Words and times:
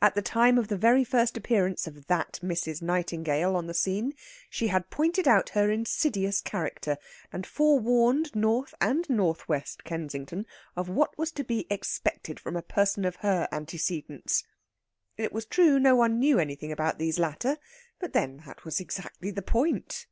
At 0.00 0.14
the 0.14 0.22
time 0.22 0.58
of 0.58 0.68
the 0.68 0.76
very 0.76 1.02
first 1.02 1.36
appearance 1.36 1.88
of 1.88 2.06
"that 2.06 2.38
Mrs. 2.40 2.82
Nightingale" 2.82 3.56
on 3.56 3.66
the 3.66 3.74
scene 3.74 4.14
she 4.48 4.68
had 4.68 4.90
pointed 4.90 5.26
out 5.26 5.48
her 5.58 5.72
insidious 5.72 6.40
character, 6.40 6.96
and 7.32 7.44
forewarned 7.44 8.36
North 8.36 8.72
and 8.80 9.10
North 9.10 9.48
west 9.48 9.82
Kensington 9.82 10.46
of 10.76 10.88
what 10.88 11.18
was 11.18 11.32
to 11.32 11.42
be 11.42 11.66
expected 11.68 12.38
from 12.38 12.54
a 12.54 12.62
person 12.62 13.04
of 13.04 13.16
her 13.16 13.48
antecedents. 13.50 14.44
It 15.16 15.32
was 15.32 15.46
true 15.46 15.80
no 15.80 15.96
one 15.96 16.20
knew 16.20 16.38
anything 16.38 16.70
about 16.70 17.00
these 17.00 17.18
latter; 17.18 17.58
but, 17.98 18.12
then, 18.12 18.44
that 18.46 18.64
was 18.64 18.78
exactly 18.78 19.32
the 19.32 19.42
point. 19.42 20.06